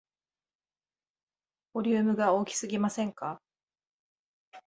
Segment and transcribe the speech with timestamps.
[1.73, 3.39] ボリュームが大きすぎませんか